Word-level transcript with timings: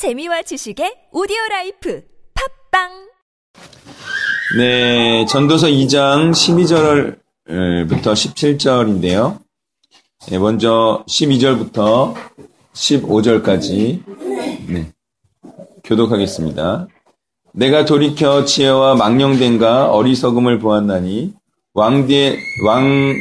재미와 0.00 0.40
지식의 0.40 1.12
오디오 1.12 1.36
life 1.50 2.02
팟빵 2.70 2.88
네, 4.56 5.26
전도서 5.26 5.66
2장 5.66 6.30
12절부터 6.32 8.04
17절인데요. 8.04 9.40
네, 10.30 10.38
먼저 10.38 11.04
12절부터 11.06 12.14
15절까지 12.72 14.02
네, 14.72 14.90
교독하겠습니다. 15.84 16.88
내가 17.52 17.84
돌이켜 17.84 18.46
지혜와 18.46 18.94
망령됨과 18.94 19.90
어리석음을 19.90 20.60
보았나니 20.60 21.34
왕 21.74 22.06
뒤에 22.06 22.38
왕 22.64 23.12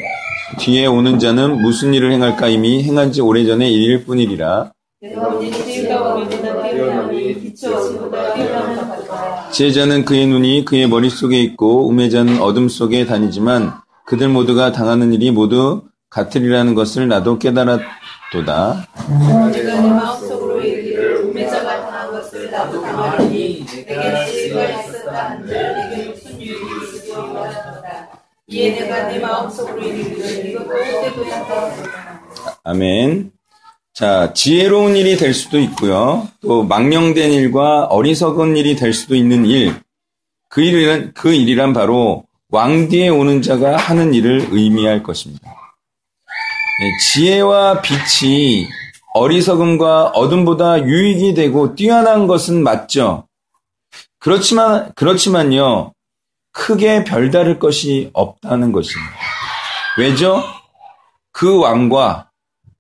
뒤에 0.60 0.86
오는 0.86 1.20
자는 1.20 1.62
무슨 1.62 1.94
일을 1.94 2.14
행할까 2.14 2.48
이미 2.48 2.82
행한 2.84 3.12
지 3.12 3.20
오래전의 3.20 3.70
일일 3.70 4.06
뿐이리라. 4.06 4.72
지혜자는 9.54 10.04
그의 10.04 10.28
눈이 10.28 10.66
그의 10.66 10.88
머릿속에 10.88 11.40
있고 11.42 11.88
우매자는 11.88 12.42
어둠 12.42 12.68
속에 12.68 13.06
다니지만 13.06 13.72
그들 14.06 14.28
모두가 14.28 14.74
당하는 14.74 15.14
일이 15.14 15.32
모두 15.32 15.84
같으리라는 16.10 16.76
것을 16.76 17.08
나도 17.08 17.40
깨달았도다. 17.40 18.88
아멘. 32.66 33.39
자, 33.94 34.34
지혜로운 34.34 34.96
일이 34.96 35.18
될 35.18 35.34
수도 35.34 35.60
있고요. 35.60 36.28
또 36.42 36.64
망령된 36.64 37.32
일과 37.34 37.86
어리석은 37.86 38.56
일이 38.56 38.76
될 38.76 38.94
수도 38.94 39.16
있는 39.16 39.46
일. 39.46 39.76
그 40.48 40.62
일은 40.62 41.12
그 41.14 41.34
일이란 41.34 41.74
바로 41.74 42.24
왕 42.50 42.88
뒤에 42.88 43.10
오는 43.10 43.42
자가 43.42 43.78
하는 43.78 44.14
일을 44.14 44.48
의미할 44.52 45.04
것입니다. 45.04 45.50
네, 46.80 46.98
지혜와 47.04 47.82
빛이 47.82 48.68
어리석음과 49.14 50.08
어둠보다 50.10 50.86
유익이 50.86 51.34
되고 51.34 51.76
뛰어난 51.76 52.26
것은 52.26 52.64
맞죠. 52.64 53.28
그렇지만 54.20 54.92
그렇지만요. 54.96 55.94
크게 56.52 57.04
별다를 57.04 57.60
것이 57.60 58.10
없다는 58.14 58.72
것입니다. 58.72 59.12
왜죠? 59.98 60.44
그 61.32 61.60
왕과 61.60 62.29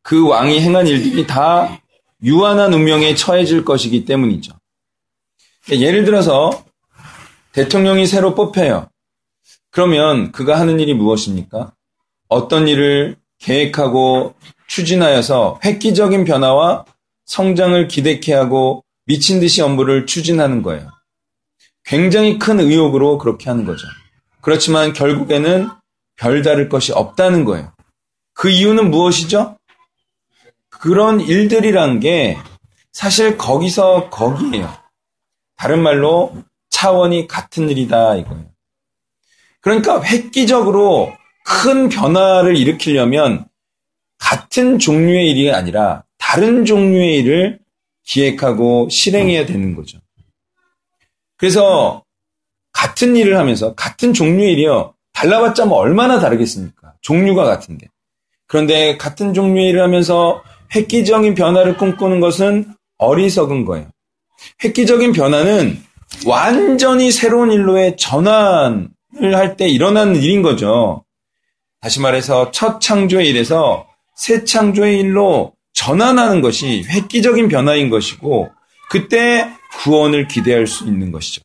그 0.01 0.27
왕이 0.27 0.59
행한 0.61 0.87
일들이 0.87 1.27
다 1.27 1.79
유한한 2.23 2.73
운명에 2.73 3.15
처해질 3.15 3.65
것이기 3.65 4.05
때문이죠. 4.05 4.53
예를 5.71 6.05
들어서 6.05 6.65
대통령이 7.51 8.07
새로 8.07 8.35
뽑혀요. 8.35 8.89
그러면 9.71 10.31
그가 10.31 10.59
하는 10.59 10.79
일이 10.79 10.93
무엇입니까? 10.93 11.73
어떤 12.27 12.67
일을 12.67 13.17
계획하고 13.39 14.35
추진하여서 14.67 15.59
획기적인 15.63 16.25
변화와 16.25 16.85
성장을 17.25 17.87
기대케 17.87 18.33
하고 18.33 18.83
미친 19.05 19.39
듯이 19.39 19.61
업무를 19.61 20.05
추진하는 20.05 20.61
거예요. 20.61 20.89
굉장히 21.83 22.37
큰 22.37 22.59
의욕으로 22.59 23.17
그렇게 23.17 23.49
하는 23.49 23.65
거죠. 23.65 23.87
그렇지만 24.41 24.93
결국에는 24.93 25.69
별다를 26.15 26.69
것이 26.69 26.91
없다는 26.91 27.45
거예요. 27.45 27.71
그 28.33 28.49
이유는 28.49 28.91
무엇이죠? 28.91 29.57
그런 30.79 31.19
일들이란 31.19 31.99
게 31.99 32.37
사실 32.91 33.37
거기서 33.37 34.09
거기에요. 34.09 34.73
다른 35.57 35.83
말로 35.83 36.33
차원이 36.69 37.27
같은 37.27 37.69
일이다 37.69 38.15
이거예요. 38.15 38.45
그러니까 39.59 40.01
획기적으로 40.01 41.11
큰 41.43 41.89
변화를 41.89 42.55
일으키려면 42.55 43.45
같은 44.17 44.79
종류의 44.79 45.31
일이 45.31 45.51
아니라 45.51 46.05
다른 46.17 46.63
종류의 46.63 47.17
일을 47.19 47.59
기획하고 48.03 48.87
실행해야 48.89 49.45
되는 49.45 49.75
거죠. 49.75 49.99
그래서 51.35 52.03
같은 52.71 53.17
일을 53.17 53.37
하면서 53.37 53.75
같은 53.75 54.13
종류의 54.13 54.53
일이요. 54.53 54.93
달라봤자 55.11 55.65
뭐 55.65 55.77
얼마나 55.79 56.19
다르겠습니까? 56.19 56.93
종류가 57.01 57.43
같은데. 57.43 57.87
그런데 58.47 58.97
같은 58.97 59.33
종류의 59.33 59.69
일을 59.69 59.81
하면서 59.81 60.41
획기적인 60.75 61.35
변화를 61.35 61.77
꿈꾸는 61.77 62.19
것은 62.19 62.73
어리석은 62.97 63.65
거예요. 63.65 63.89
획기적인 64.63 65.13
변화는 65.13 65.81
완전히 66.25 67.11
새로운 67.11 67.51
일로의 67.51 67.97
전환을 67.97 68.89
할 69.35 69.57
때 69.57 69.67
일어나는 69.67 70.15
일인 70.17 70.41
거죠. 70.41 71.03
다시 71.81 71.99
말해서 72.01 72.51
첫 72.51 72.79
창조의 72.81 73.29
일에서 73.29 73.87
새 74.15 74.43
창조의 74.43 74.99
일로 74.99 75.53
전환하는 75.73 76.41
것이 76.41 76.83
획기적인 76.89 77.47
변화인 77.47 77.89
것이고 77.89 78.49
그때 78.89 79.49
구원을 79.83 80.27
기대할 80.27 80.67
수 80.67 80.85
있는 80.85 81.11
것이죠. 81.11 81.41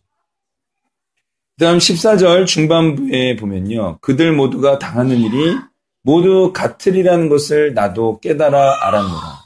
그 1.56 1.64
다음 1.64 1.78
14절 1.78 2.46
중반부에 2.46 3.36
보면요. 3.36 3.98
그들 4.00 4.32
모두가 4.32 4.78
당하는 4.80 5.20
일이 5.20 5.56
모두 6.04 6.52
같으리라는 6.52 7.28
것을 7.28 7.74
나도 7.74 8.20
깨달아 8.20 8.86
알았노라. 8.86 9.44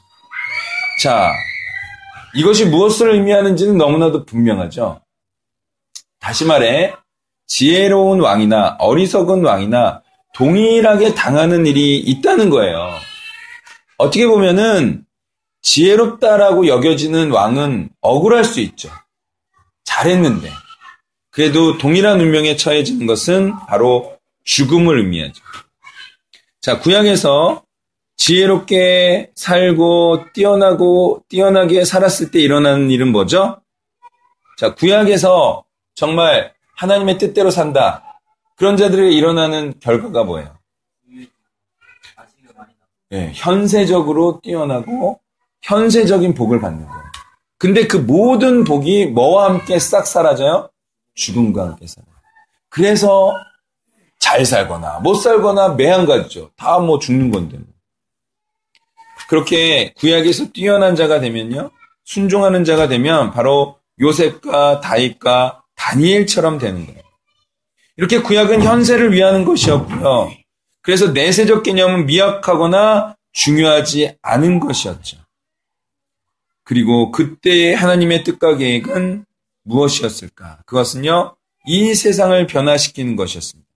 자, 1.01 1.31
이것이 2.35 2.65
무엇을 2.65 3.15
의미하는지는 3.15 3.77
너무나도 3.77 4.25
분명하죠. 4.25 5.01
다시 6.19 6.45
말해, 6.45 6.93
지혜로운 7.47 8.19
왕이나 8.19 8.75
어리석은 8.79 9.43
왕이나 9.43 10.03
동일하게 10.35 11.15
당하는 11.15 11.65
일이 11.65 11.97
있다는 11.97 12.49
거예요. 12.49 12.93
어떻게 13.97 14.27
보면은 14.27 15.05
지혜롭다라고 15.61 16.67
여겨지는 16.67 17.31
왕은 17.31 17.89
억울할 18.01 18.43
수 18.43 18.59
있죠. 18.59 18.89
잘했는데. 19.85 20.51
그래도 21.31 21.77
동일한 21.77 22.19
운명에 22.19 22.55
처해지는 22.57 23.07
것은 23.07 23.53
바로 23.67 24.17
죽음을 24.43 24.99
의미하죠. 24.99 25.41
자, 26.61 26.79
구약에서 26.79 27.63
지혜롭게 28.17 29.31
살고 29.33 30.33
뛰어나고 30.33 31.23
뛰어나게 31.29 31.85
살았을 31.85 32.31
때 32.31 32.39
일어나는 32.39 32.91
일은 32.91 33.11
뭐죠? 33.11 33.61
자, 34.57 34.75
구약에서 34.75 35.63
정말 35.95 36.53
하나님의 36.75 37.17
뜻대로 37.17 37.49
산다. 37.49 38.21
그런 38.57 38.75
자들에게 38.75 39.09
일어나는 39.15 39.79
결과가 39.79 40.25
뭐예요? 40.25 40.57
네, 43.09 43.31
현세적으로 43.33 44.41
뛰어나고 44.43 45.19
현세적인 45.61 46.33
복을 46.33 46.59
받는 46.59 46.85
거예요. 46.85 47.03
근데 47.57 47.87
그 47.87 47.97
모든 47.97 48.65
복이 48.65 49.07
뭐와 49.07 49.49
함께 49.49 49.79
싹 49.79 50.05
사라져요? 50.05 50.69
죽음과 51.15 51.63
함께 51.63 51.87
사라져요. 51.87 52.15
그래서 52.67 53.33
잘 54.29 54.45
살거나 54.45 54.99
못 54.99 55.15
살거나 55.15 55.69
매한가지죠. 55.69 56.51
다 56.55 56.79
뭐 56.79 56.99
죽는 56.99 57.31
건데. 57.31 57.57
그렇게 59.27 59.91
구약에서 59.97 60.51
뛰어난 60.53 60.95
자가 60.95 61.19
되면요. 61.19 61.71
순종하는 62.03 62.63
자가 62.63 62.87
되면 62.87 63.31
바로 63.31 63.79
요셉과 63.99 64.81
다윗과 64.81 65.63
다니엘처럼 65.75 66.59
되는 66.59 66.85
거예요. 66.85 67.01
이렇게 67.97 68.21
구약은 68.21 68.61
현세를 68.61 69.13
위하는 69.13 69.45
것이었고요. 69.45 70.31
그래서 70.81 71.11
내세적 71.11 71.63
개념은 71.63 72.05
미약하거나 72.05 73.15
중요하지 73.33 74.17
않은 74.21 74.59
것이었죠. 74.59 75.17
그리고 76.63 77.11
그때의 77.11 77.75
하나님의 77.75 78.23
뜻과 78.23 78.57
계획은 78.57 79.25
무엇이었을까? 79.63 80.59
그것은요, 80.65 81.35
이 81.65 81.93
세상을 81.95 82.45
변화시키는 82.47 83.15
것이었습니다. 83.15 83.68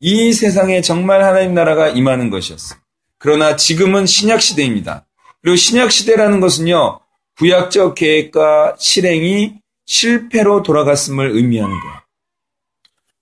이 0.00 0.32
세상에 0.32 0.80
정말 0.80 1.22
하나님 1.22 1.54
나라가 1.54 1.88
임하는 1.88 2.30
것이었어요. 2.30 2.78
그러나 3.18 3.56
지금은 3.56 4.06
신약 4.06 4.40
시대입니다. 4.40 5.06
그리고 5.42 5.56
신약 5.56 5.92
시대라는 5.92 6.40
것은요, 6.40 7.00
구약적 7.36 7.94
계획과 7.94 8.76
실행이 8.78 9.54
실패로 9.86 10.62
돌아갔음을 10.62 11.30
의미하는 11.30 11.78
거예요. 11.78 11.96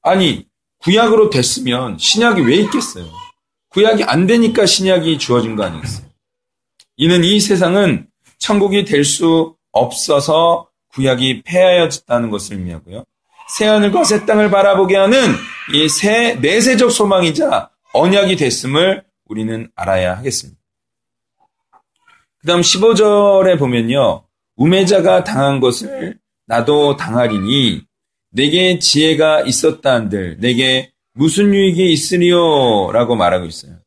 아니, 0.02 0.46
구약으로 0.78 1.30
됐으면 1.30 1.98
신약이 1.98 2.42
왜 2.42 2.56
있겠어요? 2.56 3.06
구약이 3.70 4.04
안 4.04 4.26
되니까 4.26 4.64
신약이 4.66 5.18
주어진 5.18 5.56
거 5.56 5.64
아니겠어요? 5.64 6.06
이는 6.96 7.24
이 7.24 7.40
세상은 7.40 8.06
천국이 8.38 8.84
될 8.84 9.04
수 9.04 9.56
없어서 9.72 10.68
구약이 10.94 11.42
폐하여졌다는 11.42 12.30
것을 12.30 12.56
의미하고요. 12.56 13.04
새하늘과 13.50 14.04
새 14.04 14.26
땅을 14.26 14.50
바라보게 14.50 14.96
하는 14.96 15.18
이 15.74 15.88
새 15.88 16.34
내세적 16.34 16.90
소망이자 16.90 17.70
언약이 17.92 18.36
됐음을 18.36 19.04
우리는 19.26 19.70
알아야 19.74 20.16
하겠습니다. 20.16 20.58
그 22.40 22.46
다음 22.46 22.60
15절에 22.60 23.58
보면요. 23.58 24.24
우매자가 24.56 25.24
당한 25.24 25.60
것을 25.60 26.18
나도 26.46 26.96
당하리니 26.96 27.82
내게 28.30 28.78
지혜가 28.78 29.42
있었다 29.42 29.92
한들 29.94 30.38
내게 30.40 30.92
무슨 31.12 31.52
유익이 31.52 31.92
있으리요? 31.92 32.92
라고 32.92 33.16
말하고 33.16 33.46
있어요. 33.46 33.78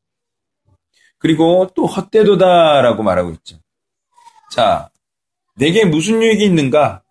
그리고 1.17 1.69
또 1.75 1.85
헛되도다 1.85 2.81
라고 2.81 3.03
말하고 3.03 3.31
있죠. 3.31 3.57
자, 4.51 4.89
내게 5.55 5.85
무슨 5.85 6.21
유익이 6.21 6.43
있는가? 6.43 7.03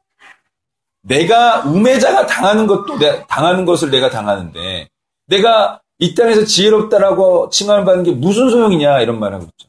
내가 1.03 1.61
우매자가 1.63 2.27
당하는 2.27 2.67
것도 2.67 2.99
당하는 3.27 3.65
것을 3.65 3.91
내가 3.91 4.11
당하는데 4.11 4.89
내가 5.27 5.81
이 5.99 6.15
땅에서 6.15 6.45
지혜롭다라고 6.45 7.51
칭함을 7.51 7.85
받는 7.85 8.05
게 8.05 8.11
무슨 8.13 8.51
소용이냐 8.51 9.01
이런 9.01 9.19
말하고 9.19 9.45
있죠. 9.45 9.69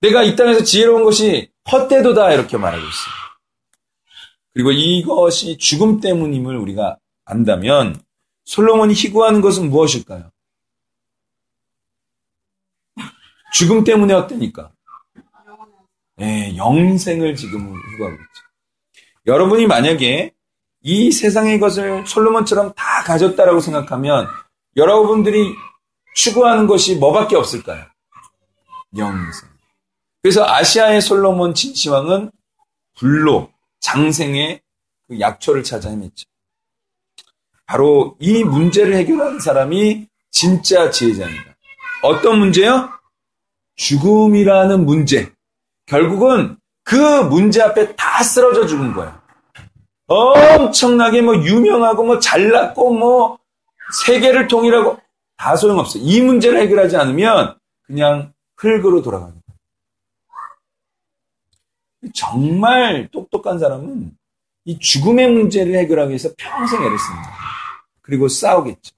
내가 0.00 0.22
이 0.22 0.36
땅에서 0.36 0.64
지혜로운 0.64 1.04
것이 1.04 1.50
헛되도다 1.70 2.32
이렇게 2.32 2.56
말하고 2.56 2.80
있어요. 2.80 3.14
그리고 4.52 4.72
이것이 4.72 5.58
죽음 5.58 6.00
때문임을 6.00 6.56
우리가 6.56 6.96
안다면 7.24 8.00
솔로몬이 8.44 8.94
희구하는 8.94 9.40
것은 9.40 9.70
무엇일까요? 9.70 10.30
죽음 13.52 13.84
때문에 13.84 14.14
어때니까? 14.14 14.72
네, 16.16 16.56
영생을 16.56 17.36
지금 17.36 17.74
희구하고 17.92 18.14
있죠. 18.14 18.42
여러분이 19.26 19.66
만약에 19.66 20.32
이 20.88 21.12
세상의 21.12 21.60
것을 21.60 22.06
솔로몬처럼 22.06 22.72
다 22.72 23.02
가졌다라고 23.04 23.60
생각하면 23.60 24.26
여러분들이 24.74 25.54
추구하는 26.14 26.66
것이 26.66 26.96
뭐밖에 26.96 27.36
없을까요? 27.36 27.84
영생. 28.96 29.50
그래서 30.22 30.46
아시아의 30.46 31.02
솔로몬 31.02 31.52
진시황은 31.52 32.30
불로 32.96 33.50
장생의 33.80 34.62
그 35.08 35.20
약초를 35.20 35.62
찾아 35.62 35.90
헤맸죠. 35.90 36.24
바로 37.66 38.16
이 38.18 38.42
문제를 38.42 38.94
해결하는 38.94 39.40
사람이 39.40 40.08
진짜 40.30 40.90
지혜자입니다. 40.90 41.54
어떤 42.02 42.38
문제요? 42.38 42.88
죽음이라는 43.76 44.86
문제. 44.86 45.30
결국은 45.84 46.56
그 46.82 46.96
문제 46.96 47.60
앞에 47.60 47.94
다 47.94 48.22
쓰러져 48.22 48.66
죽은 48.66 48.94
거예요. 48.94 49.17
엄청나게 50.08 51.22
뭐 51.22 51.36
유명하고 51.36 52.02
뭐 52.02 52.18
잘났고 52.18 52.92
뭐 52.94 53.38
세계를 54.04 54.48
통일하고 54.48 54.98
다 55.36 55.54
소용없어요. 55.54 56.02
이 56.02 56.20
문제를 56.20 56.60
해결하지 56.60 56.96
않으면 56.96 57.56
그냥 57.82 58.32
흙으로 58.56 59.02
돌아갑니다. 59.02 59.38
정말 62.14 63.08
똑똑한 63.12 63.58
사람은 63.58 64.16
이 64.64 64.78
죽음의 64.78 65.30
문제를 65.30 65.74
해결하기 65.76 66.10
위해서 66.10 66.30
평생 66.36 66.82
애를 66.82 66.98
씁니다. 66.98 67.34
그리고 68.02 68.28
싸우겠죠. 68.28 68.94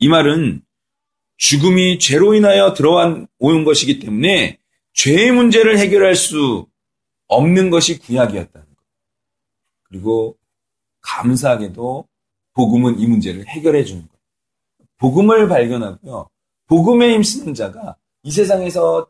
이 0.00 0.08
말은 0.08 0.62
죽음이 1.36 1.98
죄로 1.98 2.34
인하여 2.34 2.74
들어온 2.74 3.28
것이기 3.64 4.00
때문에 4.00 4.58
죄의 4.92 5.32
문제를 5.32 5.78
해결할 5.78 6.14
수 6.14 6.66
없는 7.26 7.70
것이 7.70 7.98
구약이었다는 7.98 8.66
것. 8.66 8.73
그리고 9.94 10.36
감사하게도 11.02 12.08
복음은 12.54 12.98
이 12.98 13.06
문제를 13.06 13.46
해결해 13.46 13.84
주는 13.84 14.02
것. 14.02 14.08
복음을 14.98 15.48
발견하고요. 15.48 16.28
복음에 16.66 17.14
힘쓰는 17.14 17.54
자가 17.54 17.96
이 18.24 18.32
세상에서 18.32 19.08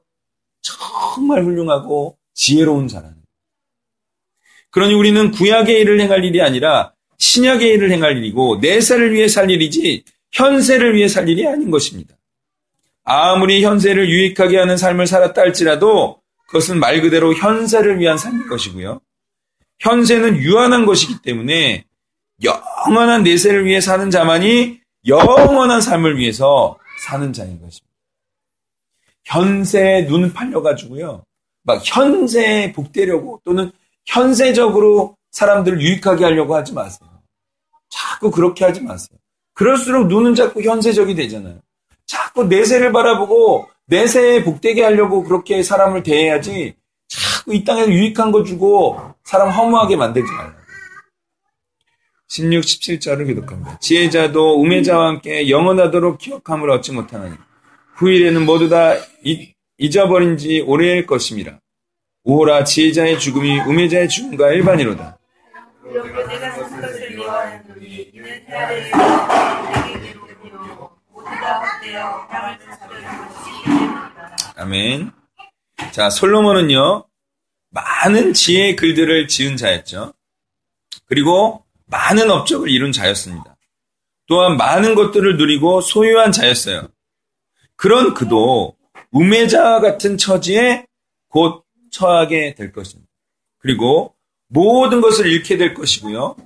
정말 0.61 1.43
훌륭하고 1.43 2.19
지혜로운 2.35 2.89
자라는 2.89 3.17
그러니 4.71 4.93
우리는 4.93 5.31
구약의 5.31 5.81
일을 5.81 6.01
행할 6.01 6.25
일이 6.25 6.43
아니라 6.43 6.93
신약의 7.17 7.69
일을 7.75 7.91
행할 7.91 8.19
일이고 8.19 8.57
내세를 8.57 9.15
위해 9.15 9.29
살 9.29 9.51
일이지 9.51 10.05
현세를 10.33 10.97
위해 10.97 11.09
살 11.09 11.29
일이 11.29 11.47
아닌 11.47 11.71
것입니다. 11.71 12.15
아무리 13.05 13.65
현세를 13.65 14.11
유익하게 14.11 14.59
하는 14.59 14.77
삶을 14.77 15.07
살았다 15.07 15.41
할지라도 15.41 16.21
그것은 16.49 16.79
말 16.79 17.01
그대로 17.01 17.33
현세를 17.35 18.01
위한 18.01 18.19
삶일 18.19 18.49
것이고요. 18.49 19.01
현세는 19.81 20.37
유한한 20.37 20.87
것이기 20.87 21.23
때문에 21.23 21.85
영원한 22.43 23.23
내세를 23.23 23.65
위해 23.65 23.81
사는 23.81 24.11
자만이 24.11 24.81
영원한 25.07 25.81
삶을 25.81 26.19
위해서 26.19 26.79
사는 27.07 27.33
자인 27.33 27.61
것입니다. 27.61 27.95
현세에 29.25 30.07
눈 30.07 30.33
팔려가지고요. 30.33 31.25
막 31.63 31.83
현세에 31.85 32.73
복되려고 32.73 33.41
또는 33.45 33.73
현세적으로 34.07 35.17
사람들을 35.31 35.81
유익하게 35.81 36.25
하려고 36.25 36.55
하지 36.55 36.73
마세요. 36.73 37.09
자꾸 37.89 38.31
그렇게 38.31 38.65
하지 38.65 38.81
마세요. 38.81 39.19
그럴수록 39.55 40.09
눈은 40.09 40.35
자꾸 40.35 40.63
현세적이 40.63 41.15
되잖아요. 41.15 41.61
자꾸 42.07 42.45
내세를 42.45 42.93
바라보고 42.93 43.69
내세에 43.87 44.45
복되게 44.45 44.83
하려고 44.83 45.25
그렇게 45.25 45.63
사람을 45.63 46.03
대해야지 46.03 46.75
자꾸 47.45 47.55
이 47.55 47.63
땅에서 47.63 47.91
유익한 47.91 48.33
거 48.33 48.43
주고 48.43 48.99
사람 49.23 49.51
허무하게 49.51 49.97
만들지 49.97 50.31
말라고. 50.33 50.59
16, 52.29 52.63
17절을 52.63 53.27
기록합니다. 53.27 53.79
지혜자도 53.79 54.61
우매자와 54.61 55.09
함께 55.09 55.49
영원하도록 55.49 56.19
기억함을 56.19 56.71
얻지 56.71 56.93
못하나니 56.93 57.37
후일에는 57.97 58.45
모두 58.45 58.69
다 58.69 58.95
잊어버린 59.79 60.37
지 60.37 60.61
오래일 60.67 61.07
것입니다. 61.07 61.61
오호라 62.25 62.65
지혜자의 62.65 63.21
죽음이 63.21 63.61
우매자의 63.61 64.09
죽음과 64.09 64.51
일반이로다. 64.53 65.19
아멘. 74.57 75.13
자, 75.93 76.11
솔로몬은요, 76.11 77.05
많은 77.75 78.33
지혜의 78.33 78.77
글들을 78.77 79.27
지은 79.29 79.57
자였죠. 79.57 80.15
그리고 81.07 81.65
많은 81.87 82.31
업적을 82.31 82.71
이룬 82.71 82.93
자였습니다. 82.93 83.57
또한 84.27 84.57
많은 84.57 84.95
것들을 84.95 85.37
누리고 85.37 85.81
소유한 85.81 86.33
자였어요. 86.33 86.89
그런 87.77 88.15
그도 88.15 88.77
우매자 89.11 89.81
같은 89.81 90.17
처지에 90.17 90.87
곧 91.29 91.65
처하게 91.91 92.55
될 92.55 92.73
것입니다. 92.73 93.11
그리고 93.59 94.15
모든 94.49 95.01
것을 95.01 95.27
잃게 95.27 95.57
될 95.57 95.75
것이고요. 95.75 96.37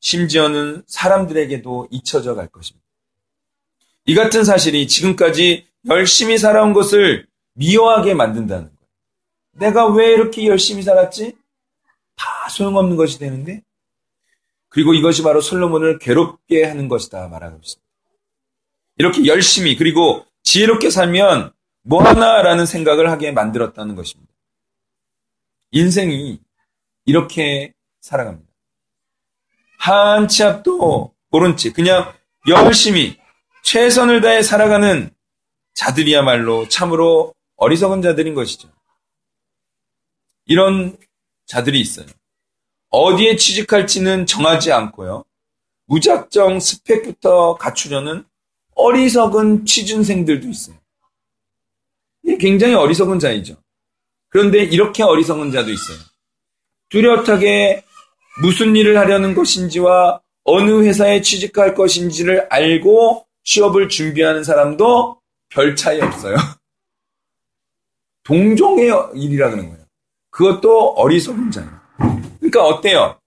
심지어는 0.00 0.84
사람들에게도 0.86 1.88
잊혀져 1.90 2.34
갈 2.34 2.48
것입니다. 2.48 2.86
이 4.04 4.14
같은 4.14 4.44
사실이 4.44 4.88
지금까지 4.88 5.66
열심히 5.88 6.38
살아온 6.38 6.72
것을 6.72 7.26
미워하게 7.54 8.14
만든다는 8.14 8.64
거예요. 8.64 8.79
내가 9.60 9.86
왜 9.86 10.12
이렇게 10.12 10.46
열심히 10.46 10.82
살았지? 10.82 11.36
다 12.16 12.48
소용없는 12.48 12.96
것이 12.96 13.18
되는데? 13.18 13.62
그리고 14.68 14.94
이것이 14.94 15.22
바로 15.22 15.40
솔로몬을 15.40 15.98
괴롭게 15.98 16.64
하는 16.64 16.88
것이다 16.88 17.28
말하고 17.28 17.58
있습니다. 17.62 17.90
이렇게 18.96 19.26
열심히 19.26 19.76
그리고 19.76 20.24
지혜롭게 20.42 20.90
살면 20.90 21.52
뭐 21.82 22.02
하나라는 22.02 22.66
생각을 22.66 23.10
하게 23.10 23.32
만들었다는 23.32 23.94
것입니다. 23.96 24.32
인생이 25.72 26.40
이렇게 27.04 27.72
살아갑니다. 28.00 28.48
한 29.78 30.28
치 30.28 30.42
앞도 30.44 31.14
오른치 31.30 31.72
그냥 31.72 32.12
열심히 32.48 33.18
최선을 33.62 34.20
다해 34.20 34.42
살아가는 34.42 35.10
자들이야말로 35.74 36.68
참으로 36.68 37.34
어리석은 37.56 38.02
자들인 38.02 38.34
것이죠. 38.34 38.68
이런 40.50 40.96
자들이 41.46 41.80
있어요. 41.80 42.06
어디에 42.88 43.36
취직할지는 43.36 44.26
정하지 44.26 44.72
않고요. 44.72 45.24
무작정 45.86 46.58
스펙부터 46.58 47.54
갖추려는 47.54 48.24
어리석은 48.74 49.64
취준생들도 49.64 50.48
있어요. 50.48 50.76
굉장히 52.40 52.74
어리석은 52.74 53.20
자이죠. 53.20 53.54
그런데 54.28 54.64
이렇게 54.64 55.04
어리석은 55.04 55.52
자도 55.52 55.70
있어요. 55.70 55.98
뚜렷하게 56.88 57.84
무슨 58.42 58.74
일을 58.74 58.98
하려는 58.98 59.36
것인지와 59.36 60.20
어느 60.42 60.82
회사에 60.82 61.20
취직할 61.20 61.76
것인지를 61.76 62.48
알고 62.50 63.24
취업을 63.44 63.88
준비하는 63.88 64.42
사람도 64.42 65.20
별 65.48 65.76
차이 65.76 66.00
없어요. 66.00 66.34
동종의 68.24 68.90
일이라 69.14 69.50
그러는 69.50 69.70
거예요. 69.70 69.79
그것도 70.30 70.94
어리석은 70.94 71.50
자예요. 71.50 71.80
그러니까 72.38 72.64
어때요? 72.64 73.20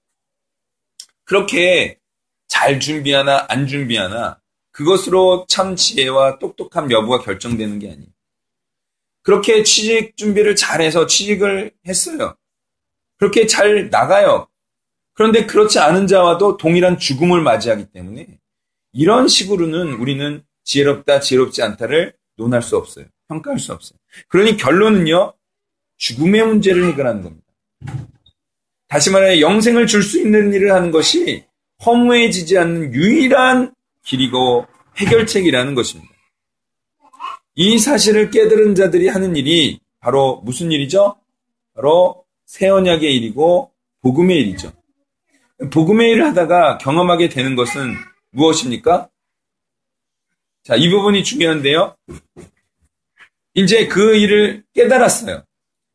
그렇게 1.25 1.99
잘 2.47 2.79
준비하나 2.79 3.45
안 3.49 3.67
준비하나 3.67 4.39
그것으로 4.71 5.45
참 5.47 5.75
지혜와 5.75 6.39
똑똑함 6.39 6.91
여부가 6.91 7.19
결정되는 7.19 7.79
게 7.79 7.91
아니에요. 7.91 8.07
그렇게 9.21 9.63
취직 9.63 10.17
준비를 10.17 10.55
잘해서 10.55 11.07
취직을 11.07 11.71
했어요. 11.87 12.35
그렇게 13.17 13.47
잘 13.47 13.89
나가요. 13.89 14.47
그런데 15.13 15.45
그렇지 15.45 15.79
않은 15.79 16.07
자와도 16.07 16.57
동일한 16.57 16.97
죽음을 16.97 17.41
맞이하기 17.41 17.91
때문에 17.91 18.39
이런 18.91 19.27
식으로는 19.27 19.93
우리는 19.93 20.43
지혜롭다, 20.63 21.19
지혜롭지 21.19 21.61
않다를 21.61 22.15
논할 22.35 22.61
수 22.61 22.77
없어요. 22.77 23.05
평가할 23.27 23.59
수 23.59 23.73
없어요. 23.73 23.97
그러니 24.27 24.57
결론은요, 24.57 25.33
죽음의 26.03 26.45
문제를 26.45 26.85
해결하는 26.89 27.21
겁니다. 27.21 27.47
다시 28.89 29.09
말해, 29.09 29.39
영생을 29.39 29.87
줄 29.87 30.03
수 30.03 30.19
있는 30.19 30.51
일을 30.53 30.73
하는 30.73 30.91
것이 30.91 31.45
허무해지지 31.85 32.57
않는 32.57 32.93
유일한 32.93 33.73
길이고 34.03 34.67
해결책이라는 34.97 35.75
것입니다. 35.75 36.13
이 37.55 37.79
사실을 37.79 38.31
깨달은 38.31 38.75
자들이 38.75 39.07
하는 39.07 39.37
일이 39.37 39.79
바로 40.01 40.41
무슨 40.43 40.73
일이죠? 40.73 41.15
바로 41.73 42.25
새 42.45 42.67
언약의 42.67 43.15
일이고 43.15 43.71
복음의 44.01 44.41
일이죠. 44.41 44.73
복음의 45.71 46.11
일을 46.11 46.25
하다가 46.25 46.79
경험하게 46.79 47.29
되는 47.29 47.55
것은 47.55 47.95
무엇입니까? 48.31 49.09
자, 50.63 50.75
이 50.75 50.89
부분이 50.89 51.23
중요한데요. 51.23 51.95
이제 53.53 53.87
그 53.87 54.15
일을 54.15 54.65
깨달았어요. 54.73 55.45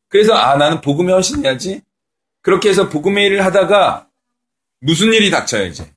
그래서 0.08 0.34
아 0.34 0.56
나는 0.56 0.80
복음의 0.80 1.12
헌신해야지. 1.14 1.82
그렇게 2.40 2.70
해서 2.70 2.88
복음의 2.88 3.26
일을 3.26 3.44
하다가 3.44 4.10
무슨 4.80 5.12
일이 5.12 5.30
닥쳐요 5.30 5.66
이제. 5.66 5.92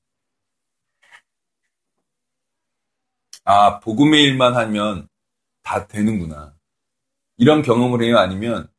아 3.43 3.79
복음의 3.79 4.21
일만 4.23 4.55
하면 4.55 5.07
다 5.63 5.87
되는구나. 5.87 6.55
이런 7.37 7.61
경험을 7.61 8.03
해요 8.03 8.17
아니면 8.17 8.69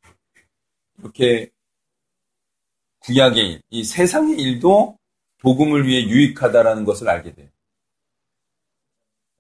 이렇게 0.98 1.50
구약의 3.00 3.48
일, 3.48 3.62
이 3.70 3.82
세상의 3.82 4.38
일도 4.38 4.98
복음을 5.38 5.86
위해 5.88 6.06
유익하다라는 6.06 6.84
것을 6.84 7.08
알게 7.08 7.34
돼요. 7.34 7.48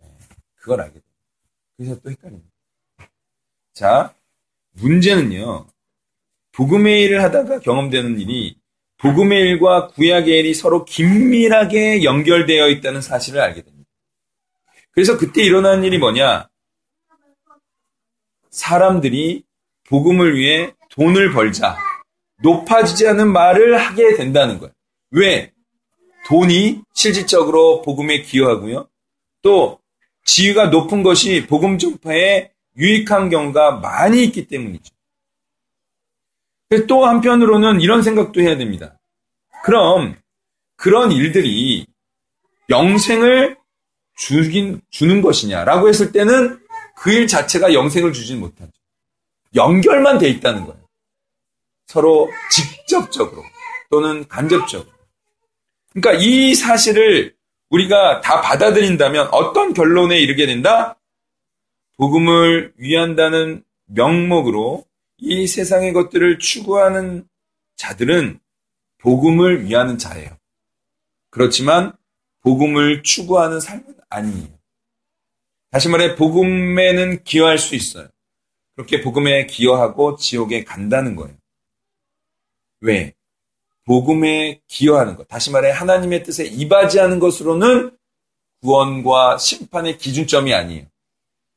네, 0.00 0.18
그걸 0.56 0.80
알게 0.80 0.94
돼요. 0.94 1.12
그래서 1.76 2.00
또 2.00 2.10
헷갈립니다. 2.10 2.50
자, 3.72 4.14
문제는요. 4.72 5.68
복음의 6.52 7.02
일을 7.02 7.22
하다가 7.22 7.60
경험되는 7.60 8.20
일이 8.20 8.56
복음의 8.98 9.40
일과 9.40 9.88
구약의 9.88 10.38
일이 10.38 10.54
서로 10.54 10.84
긴밀하게 10.84 12.04
연결되어 12.04 12.68
있다는 12.68 13.00
사실을 13.00 13.40
알게 13.40 13.62
됩니다. 13.62 13.90
그래서 14.92 15.16
그때 15.16 15.42
일어나는 15.42 15.82
일이 15.84 15.98
뭐냐? 15.98 16.48
사람들이 18.50 19.44
복음을 19.88 20.36
위해 20.36 20.72
돈을 20.90 21.32
벌자. 21.32 21.78
높아지지 22.42 23.08
않은 23.08 23.32
말을 23.32 23.78
하게 23.78 24.14
된다는 24.14 24.58
거예요. 24.58 24.72
왜? 25.10 25.52
돈이 26.26 26.82
실질적으로 26.92 27.82
복음에 27.82 28.22
기여하고요. 28.22 28.88
또 29.40 29.80
지위가 30.24 30.66
높은 30.66 31.02
것이 31.02 31.46
복음 31.46 31.78
전파에 31.78 32.50
유익한 32.76 33.30
경우가 33.30 33.78
많이 33.78 34.22
있기 34.24 34.46
때문이죠. 34.46 34.94
또 36.86 37.06
한편으로는 37.06 37.80
이런 37.80 38.02
생각도 38.02 38.40
해야 38.40 38.56
됩니다. 38.56 38.98
그럼 39.64 40.16
그런 40.76 41.12
일들이 41.12 41.86
영생을 42.68 43.56
주긴, 44.16 44.80
주는 44.90 45.22
것이냐라고 45.22 45.88
했을 45.88 46.12
때는 46.12 46.60
그 46.96 47.10
일 47.10 47.26
자체가 47.26 47.74
영생을 47.74 48.12
주진 48.12 48.38
못하죠. 48.40 48.70
연결만 49.54 50.18
돼 50.18 50.28
있다는 50.28 50.64
거예요. 50.66 50.80
서로 51.86 52.30
직접적으로 52.50 53.42
또는 53.90 54.26
간접적으로. 54.28 54.90
그러니까 55.92 56.24
이 56.24 56.54
사실을 56.54 57.34
우리가 57.70 58.20
다 58.20 58.40
받아들인다면 58.40 59.28
어떤 59.32 59.74
결론에 59.74 60.18
이르게 60.20 60.46
된다? 60.46 60.98
복음을 61.96 62.72
위한다는 62.76 63.64
명목으로 63.86 64.84
이 65.24 65.46
세상의 65.46 65.92
것들을 65.92 66.40
추구하는 66.40 67.28
자들은 67.76 68.40
복음을 68.98 69.64
위하는 69.64 69.96
자예요. 69.96 70.36
그렇지만 71.30 71.92
복음을 72.40 73.04
추구하는 73.04 73.60
삶은 73.60 73.94
아니에요. 74.10 74.48
다시 75.70 75.88
말해 75.88 76.16
복음에는 76.16 77.22
기여할 77.22 77.58
수 77.58 77.76
있어요. 77.76 78.08
그렇게 78.74 79.00
복음에 79.00 79.46
기여하고 79.46 80.16
지옥에 80.16 80.64
간다는 80.64 81.14
거예요. 81.14 81.36
왜? 82.80 83.14
복음에 83.84 84.60
기여하는 84.66 85.14
것. 85.16 85.28
다시 85.28 85.52
말해 85.52 85.70
하나님의 85.70 86.24
뜻에 86.24 86.46
이바지하는 86.46 87.20
것으로는 87.20 87.96
구원과 88.60 89.38
심판의 89.38 89.98
기준점이 89.98 90.52
아니에요. 90.52 90.86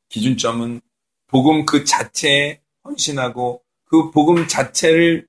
기준점은 0.08 0.80
복음 1.26 1.66
그 1.66 1.84
자체에 1.84 2.60
헌신하고 2.86 3.62
그 3.84 4.10
복음 4.10 4.46
자체를 4.48 5.26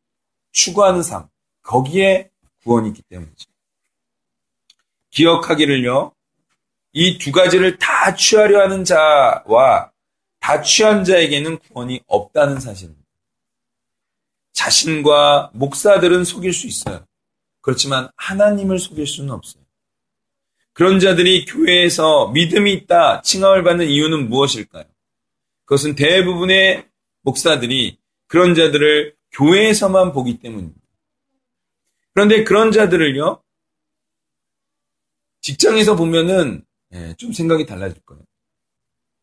추구하는 0.52 1.04
삶. 1.04 1.28
거기에 1.64 2.30
구원이 2.64 2.90
있기 2.90 3.02
때문이죠. 3.10 3.50
기억하기를요. 5.12 6.14
이 6.94 7.18
두 7.18 7.32
가지를 7.32 7.78
다 7.78 8.16
취하려 8.16 8.62
하는 8.62 8.84
자와 8.84 9.92
다 10.40 10.62
취한 10.62 11.04
자에게는 11.04 11.60
구원이 11.60 12.02
없다는 12.08 12.60
사실입니다. 12.60 13.04
자신과 14.54 15.52
목사들은 15.54 16.24
속일 16.24 16.54
수 16.54 16.66
있어요. 16.66 17.06
그렇지만 17.62 18.10
하나님을 18.16 18.80
속일 18.80 19.06
수는 19.06 19.32
없어요. 19.32 19.64
그런 20.74 21.00
자들이 21.00 21.46
교회에서 21.46 22.30
믿음이 22.30 22.72
있다 22.74 23.22
칭함을 23.22 23.64
받는 23.64 23.88
이유는 23.88 24.30
무엇일까요? 24.30 24.86
그것은 25.66 25.96
대부분의 25.96 26.87
목사들이 27.28 28.00
그런 28.28 28.56
자들을 28.56 29.16
교회에서만 29.32 30.14
보기 30.14 30.40
때문입니다. 30.40 30.82
그런데 32.14 32.44
그런 32.46 32.72
자들을요, 32.72 33.44
직장에서 35.42 35.96
보면은 35.96 36.66
예, 36.94 37.14
좀 37.18 37.34
생각이 37.34 37.66
달라질 37.66 38.02
거예요. 38.06 38.24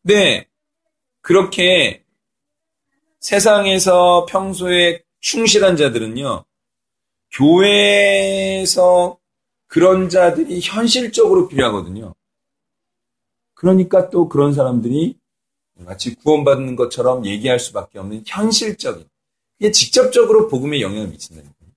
네, 0.03 0.47
그렇게 1.21 2.03
세상에서 3.19 4.27
평소에 4.29 5.03
충실한 5.19 5.75
자들은요, 5.75 6.45
교회에서 7.31 9.17
그런 9.65 10.09
자들이 10.09 10.59
현실적으로 10.61 11.47
필요하거든요. 11.47 12.13
그러니까 13.55 14.11
또 14.11 14.29
그런 14.29 14.53
사람들이 14.53 15.17
마치 15.79 16.15
구원받는 16.15 16.75
것처럼 16.75 17.25
얘기할 17.25 17.59
수밖에 17.59 17.99
없는 17.99 18.23
현실적인, 18.25 19.07
이게 19.59 19.71
직접적으로 19.71 20.47
복음에 20.47 20.81
영향을 20.81 21.07
미친다는 21.07 21.49
거예요. 21.59 21.73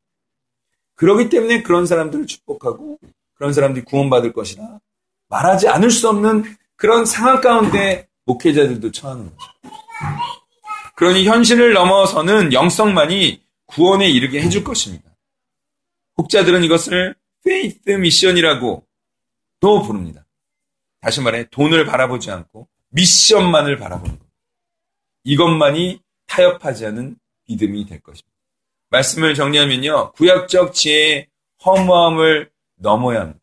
그러기 0.95 1.29
때문에 1.29 1.63
그런 1.63 1.87
사람들을 1.87 2.27
축복하고 2.27 2.99
그런 3.35 3.53
사람들이 3.53 3.85
구원받을 3.85 4.33
것이라 4.33 4.81
말하지 5.29 5.69
않을 5.69 5.91
수 5.91 6.09
없는 6.09 6.57
그런 6.77 7.05
상황 7.05 7.41
가운데 7.41 8.09
목회자들도 8.25 8.91
처하는 8.93 9.27
거죠. 9.27 9.53
그러니 10.97 11.27
현실을 11.27 11.73
넘어서는 11.73 12.53
영성만이 12.53 13.43
구원에 13.67 14.09
이르게 14.09 14.41
해줄 14.41 14.65
것입니다. 14.65 15.09
혹자들은 16.17 16.65
이것을 16.65 17.15
faith 17.45 17.91
mission이라고 17.91 18.85
또 19.61 19.83
부릅니다. 19.83 20.27
다시 21.01 21.21
말해 21.21 21.49
돈을 21.51 21.85
바라보지 21.87 22.31
않고 22.31 22.69
미션만을 22.91 23.77
바라보는 23.77 24.19
것. 24.19 24.27
이것만이 25.25 26.01
타협하지 26.27 26.87
않은 26.87 27.17
믿음이 27.49 27.87
될 27.87 28.01
것입니다. 28.01 28.29
말씀을 28.91 29.35
정리하면요. 29.35 30.13
구약적 30.13 30.75
지혜의 30.75 31.27
허무함을 31.65 32.51
넘어야 32.77 33.21
합니다. 33.21 33.41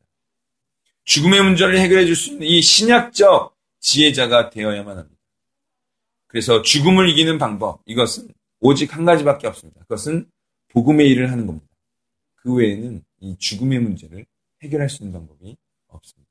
죽음의 1.04 1.44
문제를 1.44 1.80
해결해 1.80 2.06
줄 2.06 2.16
수 2.16 2.32
있는 2.32 2.48
이 2.48 2.62
신약적 2.62 3.56
지혜자가 3.80 4.50
되어야만 4.50 4.98
합니다. 4.98 5.22
그래서 6.28 6.62
죽음을 6.64 7.10
이기는 7.10 7.38
방법, 7.38 7.82
이것은 7.86 8.28
오직 8.60 8.96
한 8.96 9.06
가지밖에 9.06 9.48
없습니다. 9.48 9.82
그것은 9.82 10.30
복음의 10.70 11.08
일을 11.10 11.32
하는 11.32 11.46
겁니다. 11.46 11.68
그 12.36 12.54
외에는 12.54 13.04
이 13.22 13.38
죽음의 13.38 13.80
문제를 13.80 14.25
해결할 14.64 14.90
수 14.90 15.04
있는 15.04 15.14
방법이 15.14 15.56
없습니다. 15.88 16.25